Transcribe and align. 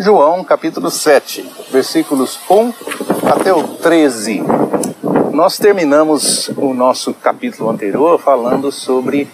João 0.00 0.44
capítulo 0.44 0.92
7, 0.92 1.44
versículos 1.72 2.38
1 2.48 2.72
até 3.32 3.52
o 3.52 3.66
13. 3.66 4.44
Nós 5.32 5.58
terminamos 5.58 6.48
o 6.56 6.72
nosso 6.72 7.12
capítulo 7.12 7.68
anterior 7.68 8.16
falando 8.20 8.70
sobre 8.70 9.28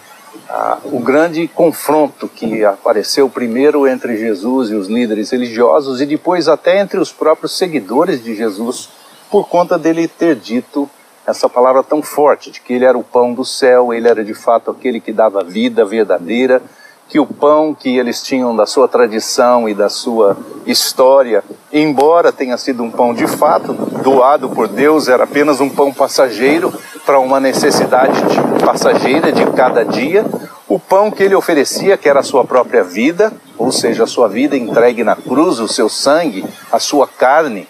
ah, 0.49 0.79
o 0.85 0.99
grande 0.99 1.47
confronto 1.47 2.27
que 2.27 2.65
apareceu 2.65 3.29
primeiro 3.29 3.87
entre 3.87 4.17
Jesus 4.17 4.71
e 4.71 4.73
os 4.73 4.87
líderes 4.87 5.29
religiosos 5.29 6.01
e 6.01 6.05
depois 6.07 6.47
até 6.47 6.79
entre 6.79 6.97
os 6.99 7.11
próprios 7.11 7.55
seguidores 7.55 8.23
de 8.23 8.33
Jesus, 8.33 8.89
por 9.29 9.47
conta 9.47 9.77
dele 9.77 10.07
ter 10.07 10.35
dito 10.35 10.89
essa 11.27 11.47
palavra 11.47 11.83
tão 11.83 12.01
forte 12.01 12.49
de 12.49 12.59
que 12.59 12.73
ele 12.73 12.85
era 12.85 12.97
o 12.97 13.03
pão 13.03 13.35
do 13.35 13.45
céu, 13.45 13.93
ele 13.93 14.07
era 14.07 14.25
de 14.25 14.33
fato 14.33 14.71
aquele 14.71 14.99
que 14.99 15.13
dava 15.13 15.43
vida 15.43 15.85
verdadeira, 15.85 16.59
que 17.07 17.19
o 17.19 17.25
pão 17.25 17.73
que 17.73 17.97
eles 17.97 18.21
tinham 18.21 18.55
da 18.55 18.65
sua 18.65 18.87
tradição 18.87 19.69
e 19.69 19.73
da 19.73 19.89
sua 19.89 20.35
história, 20.65 21.43
embora 21.71 22.31
tenha 22.31 22.57
sido 22.57 22.83
um 22.83 22.89
pão 22.89 23.13
de 23.13 23.27
fato 23.27 23.73
doado 24.03 24.49
por 24.49 24.67
Deus, 24.67 25.07
era 25.07 25.23
apenas 25.23 25.61
um 25.61 25.69
pão 25.69 25.93
passageiro 25.93 26.73
para 27.05 27.19
uma 27.19 27.39
necessidade 27.39 28.19
de, 28.23 28.65
passageira 28.65 29.31
de 29.31 29.45
cada 29.51 29.83
dia. 29.83 30.25
O 30.67 30.79
pão 30.79 31.11
que 31.11 31.21
ele 31.21 31.35
oferecia, 31.35 31.95
que 31.95 32.09
era 32.09 32.21
a 32.21 32.23
sua 32.23 32.43
própria 32.43 32.83
vida, 32.83 33.31
ou 33.57 33.71
seja, 33.71 34.03
a 34.03 34.07
sua 34.07 34.27
vida 34.27 34.57
entregue 34.57 35.03
na 35.03 35.15
cruz, 35.15 35.59
o 35.59 35.67
seu 35.67 35.87
sangue, 35.87 36.43
a 36.71 36.79
sua 36.79 37.07
carne, 37.07 37.67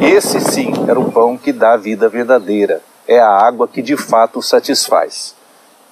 esse 0.00 0.40
sim 0.40 0.72
era 0.88 0.98
o 0.98 1.12
pão 1.12 1.36
que 1.36 1.52
dá 1.52 1.74
a 1.74 1.76
vida 1.76 2.08
verdadeira, 2.08 2.82
é 3.06 3.20
a 3.20 3.28
água 3.28 3.68
que 3.68 3.82
de 3.82 3.96
fato 3.96 4.42
satisfaz. 4.42 5.34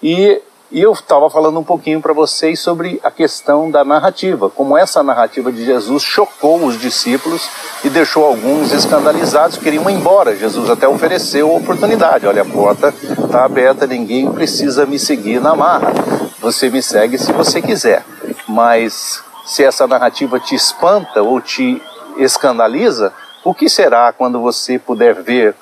E, 0.03 0.41
e 0.73 0.81
eu 0.81 0.93
estava 0.93 1.29
falando 1.29 1.61
um 1.61 1.65
pouquinho 1.65 2.01
para 2.01 2.15
vocês 2.15 2.59
sobre 2.59 2.99
a 3.05 3.11
questão 3.11 3.71
da 3.71 3.85
narrativa, 3.85 4.49
como 4.49 4.77
essa 4.77 5.03
narrativa 5.03 5.53
de 5.53 5.67
Jesus 5.67 6.03
chocou 6.03 6.65
os 6.65 6.81
discípulos 6.81 7.47
e 7.85 7.91
deixou 7.91 8.25
alguns 8.25 8.73
escandalizados, 8.73 9.59
queriam 9.59 9.89
ir 9.91 9.95
embora. 9.95 10.35
Jesus 10.35 10.71
até 10.71 10.89
ofereceu 10.89 11.51
a 11.51 11.59
oportunidade: 11.59 12.27
olha, 12.27 12.41
a 12.41 12.47
porta 12.47 12.89
está 13.23 13.45
aberta, 13.45 13.87
ninguém 13.87 14.33
precisa 14.33 14.87
me 14.87 14.99
seguir 14.99 15.43
na 15.43 15.55
marra. 15.55 15.93
Você 16.41 16.71
me 16.71 16.83
segue 16.83 17.19
se 17.19 17.33
você 17.33 17.61
quiser, 17.61 18.03
mas 18.49 19.23
se 19.45 19.63
essa 19.63 19.87
narrativa 19.87 20.41
te 20.41 20.55
espanta 20.55 21.23
ou 21.23 21.39
te 21.39 21.83
escandaliza, 22.17 23.13
o 23.45 23.53
que 23.53 23.69
será 23.69 24.11
quando 24.11 24.41
você 24.41 24.79
puder 24.79 25.23
ver 25.23 25.55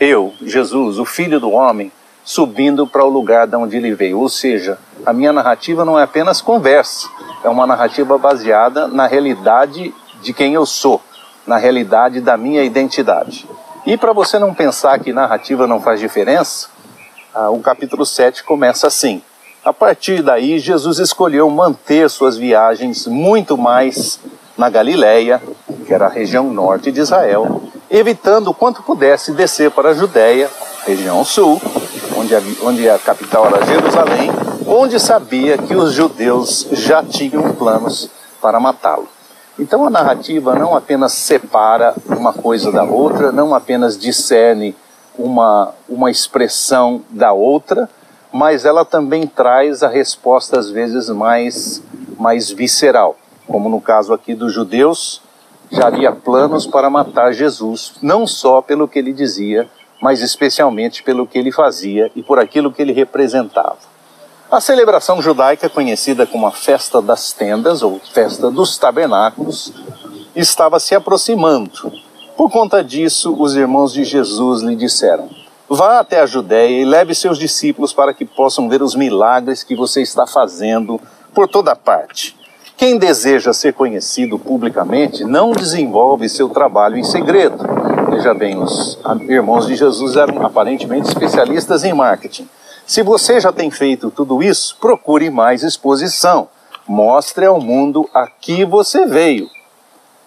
eu, 0.00 0.32
Jesus, 0.42 0.98
o 0.98 1.04
Filho 1.04 1.38
do 1.38 1.50
Homem, 1.50 1.92
subindo 2.28 2.86
para 2.86 3.02
o 3.02 3.08
lugar 3.08 3.46
de 3.46 3.56
onde 3.56 3.78
ele 3.78 3.94
veio? 3.94 4.20
Ou 4.20 4.28
seja, 4.28 4.76
a 5.06 5.14
minha 5.14 5.32
narrativa 5.32 5.82
não 5.82 5.98
é 5.98 6.02
apenas 6.02 6.42
conversa, 6.42 7.08
é 7.42 7.48
uma 7.48 7.66
narrativa 7.66 8.18
baseada 8.18 8.86
na 8.86 9.06
realidade 9.06 9.94
de 10.20 10.34
quem 10.34 10.52
eu 10.52 10.66
sou, 10.66 11.00
na 11.46 11.56
realidade 11.56 12.20
da 12.20 12.36
minha 12.36 12.62
identidade. 12.62 13.48
E 13.86 13.96
para 13.96 14.12
você 14.12 14.38
não 14.38 14.52
pensar 14.52 14.98
que 14.98 15.10
narrativa 15.10 15.66
não 15.66 15.80
faz 15.80 16.00
diferença, 16.00 16.68
ah, 17.34 17.48
o 17.48 17.60
capítulo 17.60 18.04
7 18.04 18.44
começa 18.44 18.86
assim. 18.86 19.22
A 19.64 19.72
partir 19.72 20.22
daí, 20.22 20.58
Jesus 20.58 20.98
escolheu 20.98 21.48
manter 21.48 22.10
suas 22.10 22.36
viagens 22.36 23.06
muito 23.06 23.56
mais 23.56 24.20
na 24.54 24.68
Galiléia, 24.68 25.40
que 25.86 25.94
era 25.94 26.04
a 26.04 26.10
região 26.10 26.52
norte 26.52 26.92
de 26.92 27.00
Israel, 27.00 27.62
evitando 27.90 28.52
quanto 28.52 28.82
pudesse 28.82 29.32
descer 29.32 29.70
para 29.70 29.90
a 29.90 29.94
Judéia, 29.94 30.50
região 30.84 31.24
sul, 31.24 31.58
onde 32.28 32.34
a, 32.34 32.42
onde 32.62 32.90
a 32.90 32.98
capital 32.98 33.46
era 33.46 33.64
Jerusalém, 33.64 34.30
onde 34.66 35.00
sabia 35.00 35.56
que 35.56 35.74
os 35.74 35.92
judeus 35.92 36.66
já 36.72 37.02
tinham 37.02 37.54
planos 37.54 38.10
para 38.40 38.60
matá-lo. 38.60 39.08
Então 39.58 39.86
a 39.86 39.90
narrativa 39.90 40.54
não 40.54 40.76
apenas 40.76 41.12
separa 41.12 41.94
uma 42.06 42.32
coisa 42.32 42.70
da 42.70 42.84
outra, 42.84 43.32
não 43.32 43.54
apenas 43.54 43.98
discerne 43.98 44.76
uma, 45.18 45.74
uma 45.88 46.10
expressão 46.10 47.02
da 47.10 47.32
outra, 47.32 47.88
mas 48.32 48.64
ela 48.64 48.84
também 48.84 49.26
traz 49.26 49.82
a 49.82 49.88
resposta 49.88 50.58
às 50.58 50.70
vezes 50.70 51.08
mais, 51.08 51.82
mais 52.18 52.50
visceral 52.50 53.16
como 53.48 53.68
no 53.68 53.80
caso 53.80 54.12
aqui 54.12 54.34
dos 54.34 54.52
judeus, 54.52 55.22
já 55.70 55.86
havia 55.86 56.12
planos 56.12 56.66
para 56.66 56.90
matar 56.90 57.32
Jesus, 57.32 57.94
não 58.02 58.26
só 58.26 58.60
pelo 58.60 58.86
que 58.86 58.98
ele 58.98 59.12
dizia, 59.12 59.68
mas 60.00 60.20
especialmente 60.20 61.02
pelo 61.02 61.26
que 61.26 61.38
ele 61.38 61.52
fazia 61.52 62.10
e 62.14 62.22
por 62.22 62.38
aquilo 62.38 62.72
que 62.72 62.82
ele 62.82 62.92
representava. 62.92 63.78
A 64.50 64.60
celebração 64.60 65.20
judaica, 65.20 65.68
conhecida 65.68 66.26
como 66.26 66.46
a 66.46 66.50
Festa 66.50 67.02
das 67.02 67.32
Tendas 67.32 67.82
ou 67.82 68.00
Festa 68.12 68.50
dos 68.50 68.78
Tabernáculos, 68.78 69.72
estava 70.34 70.80
se 70.80 70.94
aproximando. 70.94 71.92
Por 72.36 72.50
conta 72.50 72.82
disso, 72.82 73.36
os 73.38 73.54
irmãos 73.56 73.92
de 73.92 74.04
Jesus 74.04 74.62
lhe 74.62 74.74
disseram: 74.74 75.28
Vá 75.68 75.98
até 75.98 76.20
a 76.20 76.26
Judéia 76.26 76.80
e 76.80 76.84
leve 76.84 77.14
seus 77.14 77.38
discípulos 77.38 77.92
para 77.92 78.14
que 78.14 78.24
possam 78.24 78.70
ver 78.70 78.80
os 78.80 78.94
milagres 78.94 79.62
que 79.62 79.76
você 79.76 80.00
está 80.00 80.26
fazendo 80.26 80.98
por 81.34 81.46
toda 81.46 81.76
parte. 81.76 82.34
Quem 82.74 82.96
deseja 82.96 83.52
ser 83.52 83.74
conhecido 83.74 84.38
publicamente 84.38 85.24
não 85.24 85.52
desenvolve 85.52 86.28
seu 86.28 86.48
trabalho 86.48 86.96
em 86.96 87.04
segredo. 87.04 87.87
Veja 88.18 88.34
bem, 88.34 88.58
os 88.58 88.98
irmãos 89.28 89.68
de 89.68 89.76
Jesus 89.76 90.16
eram 90.16 90.44
aparentemente 90.44 91.06
especialistas 91.06 91.84
em 91.84 91.92
marketing. 91.92 92.48
Se 92.84 93.00
você 93.00 93.38
já 93.38 93.52
tem 93.52 93.70
feito 93.70 94.10
tudo 94.10 94.42
isso, 94.42 94.76
procure 94.80 95.30
mais 95.30 95.62
exposição. 95.62 96.48
Mostre 96.84 97.46
ao 97.46 97.60
mundo 97.60 98.10
a 98.12 98.26
que 98.26 98.64
você 98.64 99.06
veio. 99.06 99.48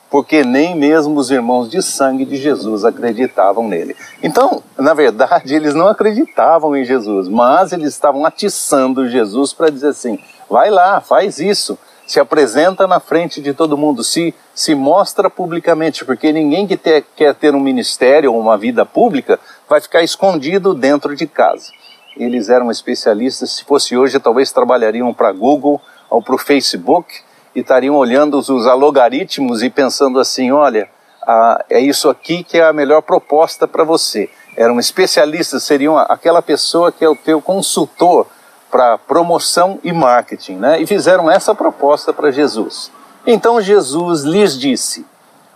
Porque 0.09 0.41
nem 0.41 0.74
mesmo 0.74 1.19
os 1.19 1.29
irmãos 1.29 1.69
de 1.69 1.81
sangue 1.81 2.24
de 2.24 2.38
Jesus 2.38 2.85
acreditavam 2.85 3.68
nele. 3.68 3.94
Então, 4.23 4.63
na 4.78 4.94
verdade, 4.94 5.52
eles 5.53 5.73
não 5.73 5.90
acreditavam 5.90 6.78
em 6.78 6.85
Jesus, 6.85 7.28
mas 7.28 7.73
eles 7.73 7.90
estavam 7.90 8.25
atiçando 8.25 9.09
Jesus 9.09 9.52
para 9.52 9.69
dizer 9.69 9.90
assim: 9.90 10.18
vai 10.50 10.69
lá, 10.69 11.02
faz 11.02 11.40
isso 11.40 11.78
se 12.06 12.19
apresenta 12.19 12.88
na 12.88 13.00
frente 13.00 13.41
de 13.41 13.53
todo 13.53 13.78
mundo, 13.78 14.03
se, 14.03 14.34
se 14.53 14.75
mostra 14.75 15.29
publicamente, 15.29 16.03
porque 16.03 16.31
ninguém 16.31 16.67
que 16.67 16.75
ter, 16.75 17.06
quer 17.16 17.34
ter 17.34 17.56
um 17.56 17.59
ministério 17.59 18.34
ou 18.34 18.39
uma 18.39 18.57
vida 18.57 18.85
pública 18.85 19.39
vai 19.69 19.79
ficar 19.79 20.03
escondido 20.03 20.73
dentro 20.73 21.16
de 21.16 21.25
casa. 21.28 21.72
Eles 22.17 22.50
eram 22.50 22.69
especialistas, 22.69 23.51
se 23.51 23.63
fosse 23.63 23.95
hoje, 23.95 24.19
talvez 24.19 24.51
trabalhariam 24.51 25.13
para 25.13 25.31
Google 25.31 25.81
ou 26.09 26.22
para 26.22 26.35
o 26.35 26.38
Facebook 26.38 27.13
e 27.56 27.61
estariam 27.61 27.95
olhando 27.95 28.38
os, 28.38 28.50
os 28.50 28.67
algoritmos 28.67 29.63
e 29.63 29.69
pensando 29.69 30.19
assim: 30.19 30.51
olha, 30.51 30.90
ah, 31.23 31.63
é 31.69 31.79
isso 31.79 32.09
aqui 32.09 32.44
que 32.44 32.57
é 32.57 32.63
a 32.63 32.73
melhor 32.73 33.01
proposta 33.01 33.67
para 33.67 33.84
você. 33.84 34.29
Eram 34.57 34.79
especialistas, 34.79 35.63
seriam 35.63 35.97
aquela 35.97 36.41
pessoa 36.41 36.91
que 36.91 37.06
é 37.06 37.09
o 37.09 37.16
teu 37.16 37.41
consultor 37.41 38.28
para 38.72 38.98
promoção 38.98 39.78
e 39.84 39.92
marketing, 39.92 40.54
né? 40.54 40.82
E 40.82 40.88
fizeram 40.88 41.30
essa 41.30 41.54
proposta 41.54 42.14
para 42.14 42.32
Jesus. 42.32 42.90
Então 43.28 43.62
Jesus 43.62 44.24
lhes 44.24 44.58
disse: 44.58 45.06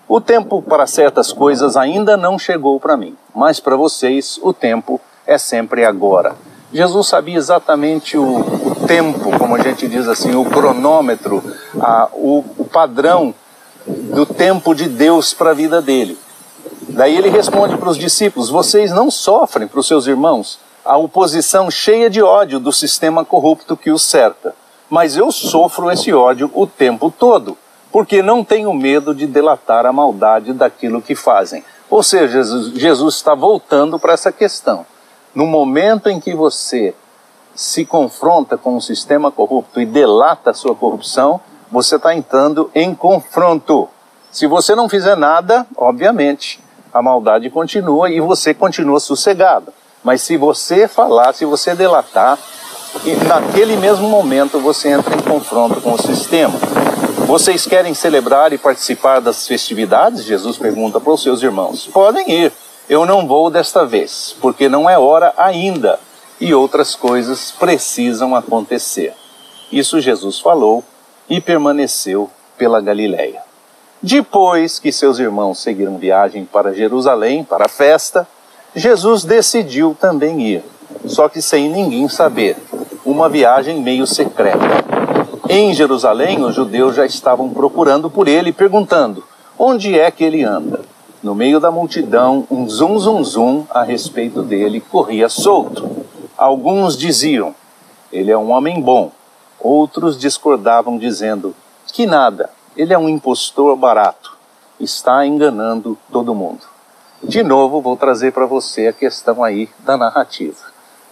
O 0.07 0.19
tempo 0.19 0.61
para 0.61 0.85
certas 0.85 1.31
coisas 1.31 1.77
ainda 1.77 2.17
não 2.17 2.37
chegou 2.37 2.79
para 2.79 2.97
mim, 2.97 3.15
mas 3.33 3.59
para 3.59 3.77
vocês 3.77 4.39
o 4.43 4.53
tempo 4.53 4.99
é 5.25 5.37
sempre 5.37 5.85
agora. 5.85 6.35
Jesus 6.73 7.07
sabia 7.07 7.37
exatamente 7.37 8.17
o, 8.17 8.39
o 8.39 8.75
tempo, 8.85 9.37
como 9.39 9.55
a 9.55 9.59
gente 9.59 9.87
diz 9.87 10.09
assim, 10.09 10.35
o 10.35 10.43
cronômetro, 10.43 11.41
a, 11.79 12.09
o, 12.11 12.43
o 12.57 12.65
padrão 12.65 13.33
do 13.87 14.25
tempo 14.25 14.75
de 14.75 14.89
Deus 14.89 15.33
para 15.33 15.51
a 15.51 15.53
vida 15.53 15.81
dele. 15.81 16.17
Daí 16.89 17.15
ele 17.15 17.29
responde 17.29 17.77
para 17.77 17.89
os 17.89 17.97
discípulos: 17.97 18.49
Vocês 18.49 18.91
não 18.91 19.09
sofrem 19.09 19.67
para 19.67 19.79
os 19.79 19.87
seus 19.87 20.05
irmãos 20.05 20.59
a 20.85 20.95
oposição 20.97 21.71
cheia 21.71 22.09
de 22.09 22.21
ódio 22.21 22.59
do 22.59 22.71
sistema 22.71 23.25
corrupto 23.25 23.75
que 23.75 23.89
os 23.89 24.03
cerca. 24.03 24.53
Mas 24.87 25.17
eu 25.17 25.31
sofro 25.31 25.91
esse 25.91 26.13
ódio 26.13 26.51
o 26.53 26.67
tempo 26.67 27.09
todo, 27.09 27.57
porque 27.91 28.21
não 28.21 28.43
tenho 28.43 28.71
medo 28.71 29.15
de 29.15 29.25
delatar 29.25 29.85
a 29.85 29.91
maldade 29.91 30.53
daquilo 30.53 31.01
que 31.01 31.15
fazem. 31.15 31.63
Ou 31.89 32.03
seja, 32.03 32.43
Jesus 32.75 33.15
está 33.15 33.33
voltando 33.33 33.97
para 33.97 34.13
essa 34.13 34.31
questão. 34.31 34.85
No 35.33 35.47
momento 35.47 36.07
em 36.07 36.19
que 36.19 36.35
você 36.35 36.93
se 37.55 37.83
confronta 37.85 38.55
com 38.55 38.75
o 38.75 38.81
sistema 38.81 39.31
corrupto 39.31 39.81
e 39.81 39.85
delata 39.85 40.51
a 40.51 40.53
sua 40.53 40.75
corrupção, 40.75 41.41
você 41.71 41.95
está 41.95 42.13
entrando 42.13 42.69
em 42.75 42.93
confronto. 42.93 43.89
Se 44.31 44.45
você 44.45 44.75
não 44.75 44.87
fizer 44.87 45.15
nada, 45.15 45.65
obviamente, 45.75 46.59
a 46.93 47.01
maldade 47.01 47.49
continua 47.49 48.09
e 48.09 48.19
você 48.19 48.53
continua 48.53 48.99
sossegado. 48.99 49.73
Mas 50.05 50.21
se 50.21 50.37
você 50.37 50.87
falar, 50.87 51.33
se 51.33 51.45
você 51.45 51.73
delatar, 51.73 52.37
naquele 53.27 53.75
mesmo 53.75 54.07
momento 54.07 54.59
você 54.59 54.89
entra 54.89 55.15
em 55.15 55.21
confronto 55.21 55.81
com 55.81 55.93
o 55.93 55.97
sistema. 55.97 56.53
Vocês 57.25 57.65
querem 57.65 57.95
celebrar 57.95 58.53
e 58.53 58.57
participar 58.59 59.19
das 59.19 59.47
festividades? 59.47 60.23
Jesus 60.23 60.59
pergunta 60.59 60.99
para 61.01 61.11
os 61.11 61.23
seus 61.23 61.41
irmãos. 61.41 61.87
Podem 61.87 62.29
ir. 62.29 62.53
Eu 62.87 63.03
não 63.03 63.27
vou 63.27 63.49
desta 63.49 63.83
vez, 63.83 64.35
porque 64.39 64.69
não 64.69 64.87
é 64.87 64.95
hora 64.95 65.33
ainda 65.35 65.99
e 66.39 66.53
outras 66.53 66.93
coisas 66.93 67.49
precisam 67.49 68.35
acontecer. 68.35 69.11
Isso 69.71 69.99
Jesus 69.99 70.39
falou 70.39 70.83
e 71.27 71.41
permaneceu 71.41 72.29
pela 72.59 72.79
Galileia. 72.79 73.41
Depois 73.99 74.77
que 74.77 74.91
seus 74.91 75.17
irmãos 75.17 75.57
seguiram 75.57 75.97
viagem 75.97 76.45
para 76.45 76.75
Jerusalém, 76.75 77.43
para 77.43 77.65
a 77.65 77.69
festa, 77.69 78.27
Jesus 78.75 79.23
decidiu 79.23 79.95
também 79.97 80.41
ir, 80.41 80.63
só 81.05 81.29
que 81.29 81.41
sem 81.41 81.69
ninguém 81.69 82.09
saber, 82.09 82.57
uma 83.05 83.29
viagem 83.29 83.81
meio 83.81 84.05
secreta. 84.05 84.59
Em 85.47 85.73
Jerusalém, 85.73 86.43
os 86.43 86.53
judeus 86.53 86.93
já 86.93 87.05
estavam 87.05 87.49
procurando 87.49 88.09
por 88.09 88.27
ele, 88.27 88.51
perguntando: 88.51 89.23
onde 89.57 89.97
é 89.97 90.11
que 90.11 90.25
ele 90.25 90.43
anda? 90.43 90.81
No 91.23 91.33
meio 91.33 91.61
da 91.61 91.71
multidão, 91.71 92.45
um 92.51 92.67
zum 92.67 92.99
zum 92.99 93.23
zum 93.23 93.65
a 93.69 93.81
respeito 93.81 94.43
dele 94.43 94.81
corria 94.81 95.29
solto. 95.29 96.05
Alguns 96.37 96.97
diziam: 96.97 97.55
ele 98.11 98.29
é 98.29 98.37
um 98.37 98.51
homem 98.51 98.81
bom. 98.81 99.09
Outros 99.57 100.19
discordavam, 100.19 100.97
dizendo: 100.97 101.55
que 101.93 102.05
nada, 102.05 102.49
ele 102.75 102.93
é 102.93 102.97
um 102.97 103.07
impostor 103.07 103.77
barato, 103.77 104.35
está 104.81 105.25
enganando 105.25 105.97
todo 106.11 106.35
mundo. 106.35 106.74
De 107.27 107.41
novo, 107.41 107.81
vou 107.81 107.97
trazer 107.97 108.31
para 108.31 108.45
você 108.45 108.85
a 108.85 108.93
questão 108.93 109.43
aí 109.43 109.67
da 109.79 109.97
narrativa. 109.97 110.59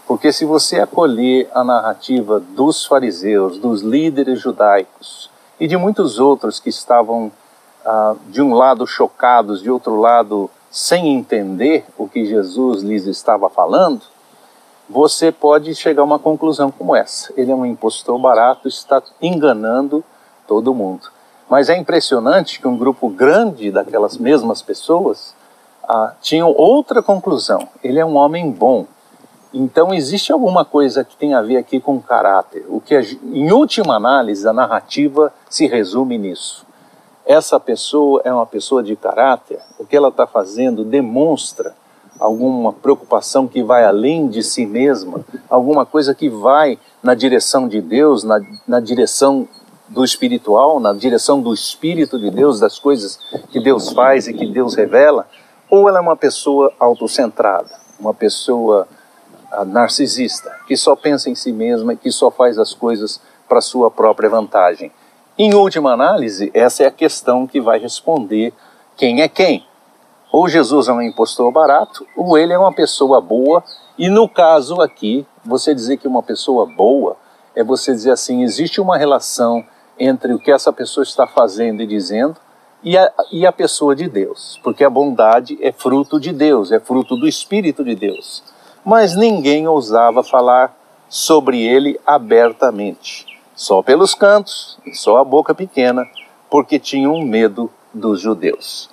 Porque 0.07 0.31
se 0.31 0.45
você 0.45 0.79
acolher 0.79 1.49
a 1.51 1.63
narrativa 1.63 2.39
dos 2.39 2.85
fariseus, 2.85 3.57
dos 3.57 3.81
líderes 3.81 4.39
judaicos 4.39 5.31
e 5.59 5.67
de 5.67 5.75
muitos 5.75 6.19
outros 6.19 6.59
que 6.59 6.69
estavam 6.69 7.31
ah, 7.83 8.15
de 8.27 8.43
um 8.43 8.53
lado 8.53 8.85
chocados, 8.85 9.59
de 9.59 9.71
outro 9.71 9.99
lado 9.99 10.51
sem 10.69 11.15
entender 11.15 11.83
o 11.97 12.07
que 12.07 12.25
Jesus 12.25 12.83
lhes 12.83 13.07
estava 13.07 13.49
falando, 13.49 14.03
você 14.87 15.31
pode 15.31 15.73
chegar 15.73 16.03
a 16.03 16.05
uma 16.05 16.19
conclusão 16.19 16.69
como 16.69 16.95
essa. 16.95 17.33
Ele 17.35 17.51
é 17.51 17.55
um 17.55 17.65
impostor 17.65 18.19
barato, 18.19 18.67
está 18.67 19.01
enganando 19.19 20.03
todo 20.47 20.75
mundo. 20.75 21.07
Mas 21.49 21.69
é 21.69 21.75
impressionante 21.75 22.59
que 22.59 22.67
um 22.67 22.77
grupo 22.77 23.09
grande 23.09 23.71
daquelas 23.71 24.15
mesmas 24.15 24.61
pessoas 24.61 25.33
ah, 25.83 26.13
tinham 26.21 26.53
outra 26.55 27.01
conclusão. 27.01 27.67
Ele 27.83 27.99
é 27.99 28.05
um 28.05 28.15
homem 28.15 28.51
bom. 28.51 28.85
Então 29.53 29.93
existe 29.93 30.31
alguma 30.31 30.65
coisa 30.65 31.03
que 31.03 31.15
tem 31.15 31.33
a 31.33 31.41
ver 31.41 31.57
aqui 31.57 31.79
com 31.79 32.01
caráter. 32.01 32.65
O 32.67 32.81
que, 32.81 32.95
em 32.95 33.51
última 33.51 33.95
análise, 33.95 34.47
a 34.47 34.53
narrativa 34.53 35.31
se 35.49 35.67
resume 35.67 36.17
nisso 36.17 36.65
essa 37.25 37.59
pessoa 37.59 38.21
é 38.23 38.33
uma 38.33 38.45
pessoa 38.45 38.83
de 38.83 38.95
caráter, 38.95 39.59
o 39.79 39.85
que 39.85 39.95
ela 39.95 40.09
está 40.09 40.27
fazendo 40.27 40.83
demonstra 40.83 41.73
alguma 42.19 42.71
preocupação 42.71 43.47
que 43.47 43.63
vai 43.63 43.85
além 43.85 44.27
de 44.27 44.43
si 44.43 44.65
mesma, 44.65 45.21
alguma 45.49 45.85
coisa 45.85 46.13
que 46.13 46.29
vai 46.29 46.77
na 47.01 47.15
direção 47.15 47.67
de 47.67 47.81
Deus, 47.81 48.23
na, 48.23 48.41
na 48.67 48.79
direção 48.79 49.47
do 49.89 50.03
espiritual, 50.03 50.79
na 50.79 50.93
direção 50.93 51.41
do 51.41 51.53
Espírito 51.53 52.19
de 52.19 52.29
Deus, 52.29 52.59
das 52.59 52.79
coisas 52.79 53.19
que 53.51 53.59
Deus 53.59 53.91
faz 53.91 54.27
e 54.27 54.33
que 54.33 54.45
Deus 54.45 54.75
revela, 54.75 55.27
ou 55.73 55.89
ela 55.89 55.97
é 55.97 56.01
uma 56.01 56.15
pessoa 56.15 56.71
autocentrada, 56.79 57.79
uma 57.99 58.13
pessoa 58.13 58.87
uh, 59.51 59.65
narcisista, 59.65 60.55
que 60.67 60.77
só 60.77 60.95
pensa 60.95 61.31
em 61.31 61.33
si 61.35 61.51
mesma 61.51 61.93
e 61.93 61.97
que 61.97 62.11
só 62.11 62.29
faz 62.29 62.59
as 62.59 62.75
coisas 62.75 63.19
para 63.49 63.59
sua 63.59 63.89
própria 63.89 64.29
vantagem. 64.29 64.91
Em 65.35 65.55
última 65.55 65.91
análise, 65.91 66.51
essa 66.53 66.83
é 66.83 66.85
a 66.85 66.91
questão 66.91 67.47
que 67.47 67.59
vai 67.59 67.79
responder 67.79 68.53
quem 68.95 69.23
é 69.23 69.27
quem. 69.27 69.65
Ou 70.31 70.47
Jesus 70.47 70.89
é 70.89 70.93
um 70.93 71.01
impostor 71.01 71.51
barato, 71.51 72.05
ou 72.15 72.37
ele 72.37 72.53
é 72.53 72.59
uma 72.59 72.71
pessoa 72.71 73.19
boa. 73.19 73.63
E 73.97 74.09
no 74.09 74.29
caso 74.29 74.79
aqui, 74.79 75.25
você 75.43 75.73
dizer 75.73 75.97
que 75.97 76.07
uma 76.07 76.21
pessoa 76.21 76.67
boa 76.67 77.17
é 77.55 77.63
você 77.63 77.93
dizer 77.93 78.11
assim: 78.11 78.43
existe 78.43 78.79
uma 78.79 78.95
relação 78.95 79.65
entre 79.97 80.35
o 80.35 80.39
que 80.39 80.51
essa 80.51 80.71
pessoa 80.71 81.03
está 81.03 81.25
fazendo 81.25 81.81
e 81.81 81.87
dizendo 81.87 82.37
e 82.83 82.97
a, 82.97 83.11
e 83.31 83.45
a 83.45 83.51
pessoa 83.51 83.95
de 83.95 84.07
Deus. 84.09 84.59
Porque 84.63 84.83
a 84.83 84.89
bondade 84.89 85.57
é 85.61 85.71
fruto 85.71 86.19
de 86.19 86.31
Deus, 86.33 86.71
é 86.71 86.79
fruto 86.79 87.15
do 87.15 87.27
Espírito 87.27 87.83
de 87.83 87.95
Deus. 87.95 88.43
Mas 88.85 89.15
ninguém 89.15 89.67
ousava 89.67 90.23
falar 90.23 90.75
sobre 91.07 91.61
ele 91.61 91.99
abertamente 92.05 93.33
só 93.55 93.81
pelos 93.81 94.13
cantos 94.13 94.77
e 94.85 94.93
só 94.95 95.17
a 95.17 95.23
boca 95.23 95.53
pequena, 95.53 96.07
porque 96.49 96.79
tinham 96.79 97.21
medo 97.21 97.69
dos 97.93 98.19
judeus. 98.19 98.89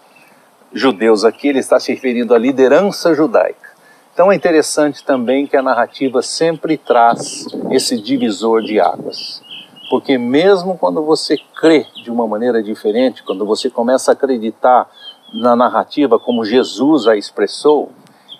Judeus 0.73 1.25
aqui, 1.25 1.49
ele 1.49 1.59
está 1.59 1.81
se 1.81 1.93
referindo 1.93 2.35
à 2.35 2.39
liderança 2.39 3.15
judaica. 3.15 3.71
Então 4.13 4.31
é 4.31 4.35
interessante 4.35 5.05
também 5.05 5.47
que 5.47 5.57
a 5.57 5.63
narrativa 5.63 6.21
sempre 6.23 6.77
traz 6.77 7.47
esse 7.71 8.01
divisor 8.01 8.63
de 8.63 8.79
águas. 8.79 9.43
Porque 9.91 10.17
mesmo 10.17 10.79
quando 10.79 11.03
você 11.03 11.37
crê 11.61 11.85
de 12.05 12.13
uma 12.13 12.25
maneira 12.25 12.63
diferente, 12.63 13.25
quando 13.25 13.45
você 13.45 13.69
começa 13.69 14.13
a 14.13 14.15
acreditar 14.15 14.89
na 15.35 15.57
narrativa 15.57 16.17
como 16.17 16.45
Jesus 16.45 17.09
a 17.09 17.17
expressou, 17.17 17.91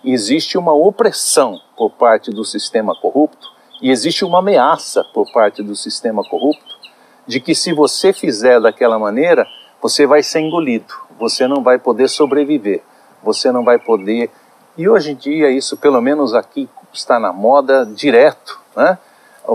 existe 0.05 0.57
uma 0.57 0.73
opressão 0.73 1.61
por 1.77 1.91
parte 1.91 2.31
do 2.31 2.45
sistema 2.45 2.95
corrupto 2.95 3.49
e 3.83 3.91
existe 3.91 4.25
uma 4.25 4.39
ameaça 4.39 5.03
por 5.13 5.31
parte 5.33 5.61
do 5.61 5.75
sistema 5.75 6.23
corrupto 6.23 6.79
de 7.27 7.41
que 7.41 7.55
se 7.55 7.73
você 7.73 8.13
fizer 8.13 8.61
daquela 8.61 8.97
maneira, 8.97 9.45
você 9.83 10.07
vai 10.07 10.23
ser 10.23 10.41
engolido, 10.41 10.95
você 11.19 11.49
não 11.49 11.65
vai 11.65 11.79
poder 11.79 12.09
sobreviver, 12.09 12.83
você 13.25 13.51
não 13.51 13.65
vai 13.65 13.79
poder. 13.79 14.31
E 14.77 14.89
hoje 14.89 15.13
em 15.13 15.17
dia, 15.17 15.51
isso, 15.51 15.77
pelo 15.77 16.01
menos 16.01 16.33
aqui, 16.33 16.69
está 16.93 17.19
na 17.19 17.33
moda 17.33 17.85
direto, 17.85 18.61
né? 18.77 18.99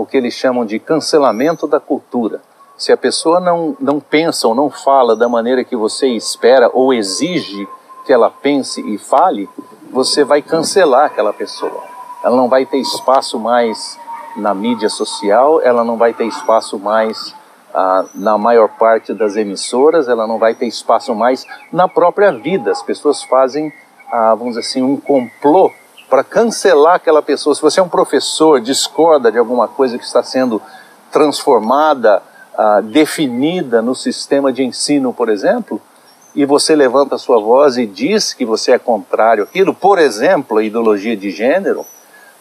O 0.00 0.06
que 0.06 0.16
eles 0.16 0.34
chamam 0.34 0.64
de 0.64 0.78
cancelamento 0.78 1.66
da 1.66 1.80
cultura. 1.80 2.40
Se 2.76 2.92
a 2.92 2.96
pessoa 2.96 3.40
não, 3.40 3.74
não 3.80 3.98
pensa 3.98 4.46
ou 4.46 4.54
não 4.54 4.68
fala 4.68 5.16
da 5.16 5.28
maneira 5.28 5.64
que 5.64 5.74
você 5.74 6.08
espera 6.08 6.70
ou 6.72 6.92
exige 6.92 7.66
que 8.04 8.12
ela 8.12 8.30
pense 8.30 8.80
e 8.80 8.98
fale, 8.98 9.48
você 9.90 10.22
vai 10.22 10.42
cancelar 10.42 11.06
aquela 11.06 11.32
pessoa. 11.32 11.82
Ela 12.22 12.36
não 12.36 12.48
vai 12.48 12.66
ter 12.66 12.78
espaço 12.78 13.38
mais 13.38 13.98
na 14.36 14.52
mídia 14.52 14.90
social, 14.90 15.62
ela 15.62 15.82
não 15.82 15.96
vai 15.96 16.12
ter 16.12 16.26
espaço 16.26 16.78
mais 16.78 17.34
ah, 17.74 18.04
na 18.14 18.36
maior 18.36 18.68
parte 18.68 19.14
das 19.14 19.36
emissoras, 19.36 20.08
ela 20.08 20.26
não 20.26 20.38
vai 20.38 20.54
ter 20.54 20.66
espaço 20.66 21.14
mais 21.14 21.46
na 21.72 21.88
própria 21.88 22.30
vida. 22.32 22.70
As 22.70 22.82
pessoas 22.82 23.22
fazem, 23.22 23.72
ah, 24.12 24.34
vamos 24.34 24.56
dizer 24.56 24.60
assim, 24.60 24.82
um 24.82 24.98
complô 24.98 25.72
para 26.08 26.22
cancelar 26.22 26.94
aquela 26.94 27.22
pessoa. 27.22 27.54
Se 27.54 27.62
você 27.62 27.80
é 27.80 27.82
um 27.82 27.88
professor, 27.88 28.60
discorda 28.60 29.30
de 29.30 29.38
alguma 29.38 29.66
coisa 29.68 29.98
que 29.98 30.04
está 30.04 30.22
sendo 30.22 30.60
transformada, 31.10 32.22
ah, 32.56 32.80
definida 32.80 33.82
no 33.82 33.94
sistema 33.94 34.52
de 34.52 34.64
ensino, 34.64 35.12
por 35.12 35.28
exemplo, 35.28 35.80
e 36.34 36.44
você 36.44 36.76
levanta 36.76 37.14
a 37.14 37.18
sua 37.18 37.40
voz 37.40 37.76
e 37.76 37.86
diz 37.86 38.34
que 38.34 38.44
você 38.44 38.72
é 38.72 38.78
contrário 38.78 39.44
àquilo, 39.44 39.72
por 39.72 39.98
exemplo, 39.98 40.58
a 40.58 40.62
ideologia 40.62 41.16
de 41.16 41.30
gênero, 41.30 41.84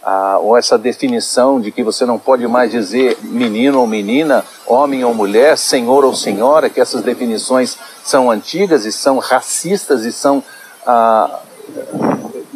ah, 0.03 0.37
ou 0.39 0.55
essa 0.55 0.77
definição 0.77 1.59
de 1.59 1.71
que 1.71 1.81
você 1.81 2.05
não 2.05 2.19
pode 2.19 2.47
mais 2.47 2.69
dizer 2.69 3.17
menino 3.23 3.79
ou 3.79 3.87
menina, 3.87 4.45
homem 4.67 5.03
ou 5.03 5.13
mulher, 5.13 5.57
senhor 5.57 6.05
ou 6.05 6.13
senhora, 6.13 6.69
que 6.69 6.79
essas 6.79 7.01
definições 7.01 7.77
são 8.03 8.29
antigas 8.29 8.85
e 8.85 8.91
são 8.91 9.17
racistas 9.17 10.05
e 10.05 10.11
são 10.11 10.43
ah, 10.85 11.39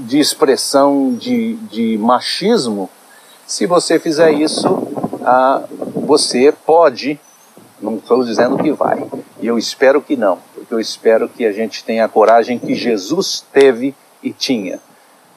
de 0.10 0.20
expressão 0.20 1.13
de, 1.13 1.54
de 1.70 1.96
machismo, 2.00 2.89
se 3.46 3.68
você 3.68 4.00
fizer 4.00 4.32
isso, 4.32 4.68
ah, 5.24 5.62
você 5.94 6.51
pode, 6.66 7.20
não 7.80 7.98
estou 7.98 8.24
dizendo 8.24 8.58
que 8.58 8.72
vai, 8.72 9.08
e 9.39 9.46
eu 9.46 9.56
espero 9.56 10.01
que 10.01 10.18
não, 10.18 10.39
porque 10.56 10.74
eu 10.74 10.80
espero 10.80 11.30
que 11.30 11.46
a 11.46 11.51
gente 11.51 11.84
tenha 11.84 12.06
a 12.06 12.10
coragem 12.10 12.58
que 12.58 12.74
Jesus 12.74 13.46
teve 13.54 13.94
e 14.24 14.34
tinha 14.34 14.80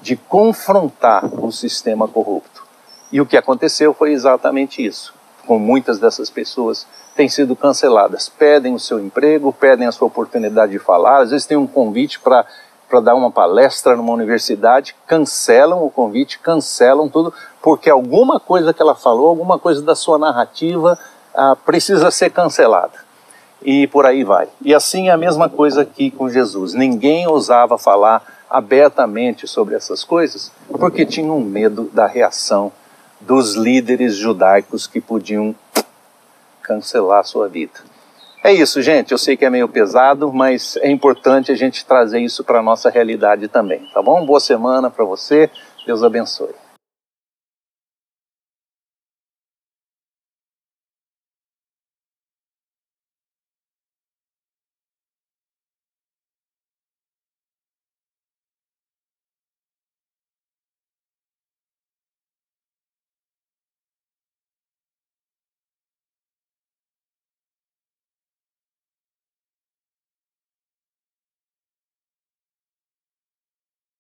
de 0.01 0.17
confrontar 0.17 1.27
o 1.27 1.53
sistema 1.53 2.09
corrupto. 2.09 2.65
E 3.13 3.21
o 3.21 3.27
que 3.27 3.37
aconteceu 3.37 3.93
foi 3.93 4.13
exatamente 4.13 4.83
isso. 4.83 5.13
Com 5.47 5.59
muitas 5.59 5.99
dessas 5.99 6.31
pessoas 6.31 6.87
têm 7.15 7.29
sido 7.29 7.55
canceladas, 7.55 8.27
pedem 8.27 8.75
o 8.75 8.81
seu 8.81 8.99
emprego, 8.99 9.53
pedem 9.53 9.87
a 9.87 9.93
sua 9.93 10.09
oportunidade 10.09 10.73
de 10.73 10.79
falar, 10.79 11.21
às 11.21 11.31
vezes 11.31 11.45
tem 11.45 11.59
um 11.59 11.67
convite 11.67 12.19
para 12.19 12.47
para 12.93 13.01
dar 13.01 13.15
uma 13.15 13.31
palestra 13.31 13.97
numa 13.97 14.13
universidade, 14.13 14.95
cancelam 15.07 15.83
o 15.83 15.91
convite, 15.91 16.39
cancelam 16.39 17.09
tudo, 17.09 17.33
porque 17.63 17.89
alguma 17.89 18.39
coisa 18.39 18.75
que 18.75 18.83
ela 18.83 18.95
falou, 18.95 19.31
alguma 19.31 19.59
coisa 19.59 19.81
da 19.81 19.95
sua 19.95 20.19
narrativa 20.19 20.99
ah, 21.35 21.57
precisa 21.57 22.11
ser 22.11 22.29
cancelada. 22.29 22.93
E 23.63 23.87
por 23.87 24.05
aí 24.05 24.23
vai. 24.25 24.47
E 24.61 24.75
assim 24.75 25.09
é 25.09 25.11
a 25.11 25.17
mesma 25.17 25.49
coisa 25.49 25.81
aqui 25.81 26.11
com 26.11 26.29
Jesus. 26.29 26.75
Ninguém 26.75 27.27
ousava 27.27 27.79
falar 27.79 28.23
abertamente 28.51 29.49
sobre 29.49 29.75
essas 29.75 30.05
coisas 30.05 30.53
porque 30.79 31.07
tinham 31.07 31.41
medo 31.41 31.89
da 31.95 32.07
reação 32.07 32.71
dos 33.19 33.55
líderes 33.55 34.17
judaicos 34.17 34.87
que 34.87 35.01
podiam 35.01 35.55
cancelar 36.61 37.25
sua 37.25 37.49
vida. 37.49 37.92
É 38.45 38.53
isso, 38.53 38.83
gente. 38.83 39.13
Eu 39.13 39.19
sei 39.19 39.37
que 39.37 39.45
é 39.45 39.51
meio 39.51 39.69
pesado, 39.69 40.33
mas 40.33 40.77
é 40.79 40.91
importante 40.91 41.53
a 41.53 41.55
gente 41.55 41.85
trazer 41.85 42.19
isso 42.21 42.43
para 42.43 42.59
a 42.59 42.63
nossa 42.63 42.91
realidade 42.91 43.47
também, 43.47 43.89
tá 43.95 44.03
bom? 44.03 44.27
Boa 44.27 44.41
semana 44.41 44.91
para 44.91 45.05
você. 45.05 45.49
Deus 45.87 46.03
abençoe. 46.03 46.62